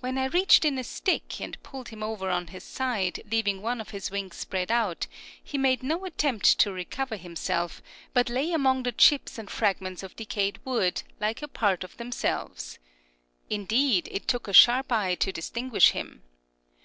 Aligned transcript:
When 0.00 0.18
I 0.18 0.24
reached 0.24 0.64
in 0.64 0.80
a 0.80 0.82
stick 0.82 1.40
and 1.40 1.56
pulled 1.62 1.90
him 1.90 2.02
over 2.02 2.28
on 2.28 2.48
his 2.48 2.64
side, 2.64 3.20
leaving 3.30 3.62
one 3.62 3.80
of 3.80 3.90
his 3.90 4.10
wings 4.10 4.34
spread 4.34 4.68
out, 4.68 5.06
he 5.40 5.56
made 5.56 5.84
no 5.84 6.04
attempt 6.04 6.58
to 6.58 6.72
recover 6.72 7.14
himself, 7.14 7.80
but 8.12 8.28
lay 8.28 8.50
among 8.52 8.82
the 8.82 8.90
chips 8.90 9.38
and 9.38 9.48
fragments 9.48 10.02
of 10.02 10.16
decayed 10.16 10.58
wood, 10.64 11.04
like 11.20 11.40
a 11.40 11.46
part 11.46 11.84
of 11.84 11.98
themselves. 11.98 12.80
Indeed, 13.48 14.08
it 14.10 14.26
took 14.26 14.48
a 14.48 14.52
sharp 14.52 14.90
eye 14.90 15.14
to 15.14 15.30
distinguish 15.30 15.90
him. 15.90 16.22